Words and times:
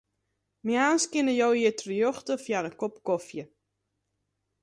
Moarns 0.65 1.05
kinne 1.13 1.33
jo 1.39 1.49
hjir 1.55 1.75
terjochte 1.79 2.33
foar 2.43 2.67
in 2.69 2.75
kop 2.81 2.95
kofje. 3.07 3.43